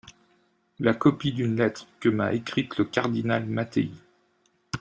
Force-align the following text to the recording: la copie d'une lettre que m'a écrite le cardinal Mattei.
la 0.79 0.95
copie 0.95 1.31
d'une 1.31 1.55
lettre 1.55 1.87
que 1.99 2.09
m'a 2.09 2.33
écrite 2.33 2.75
le 2.79 2.85
cardinal 2.85 3.45
Mattei. 3.45 3.91